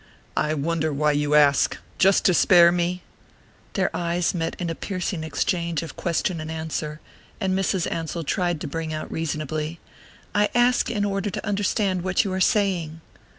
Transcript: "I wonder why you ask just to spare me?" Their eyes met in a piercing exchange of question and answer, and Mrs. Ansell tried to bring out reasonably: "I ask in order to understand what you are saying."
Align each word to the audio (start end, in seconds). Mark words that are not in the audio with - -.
"I 0.35 0.55
wonder 0.55 0.91
why 0.91 1.11
you 1.11 1.35
ask 1.35 1.77
just 1.99 2.25
to 2.25 2.33
spare 2.33 2.71
me?" 2.71 3.03
Their 3.73 3.95
eyes 3.95 4.33
met 4.33 4.55
in 4.57 4.67
a 4.71 4.73
piercing 4.73 5.23
exchange 5.23 5.83
of 5.83 5.95
question 5.95 6.41
and 6.41 6.49
answer, 6.49 6.99
and 7.39 7.53
Mrs. 7.55 7.85
Ansell 7.91 8.23
tried 8.23 8.59
to 8.61 8.67
bring 8.67 8.91
out 8.93 9.11
reasonably: 9.11 9.79
"I 10.33 10.49
ask 10.55 10.89
in 10.89 11.05
order 11.05 11.29
to 11.29 11.45
understand 11.45 12.01
what 12.01 12.23
you 12.23 12.33
are 12.33 12.41
saying." 12.41 13.01